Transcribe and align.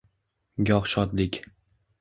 Goh 0.69 0.89
shodlik 0.95 1.39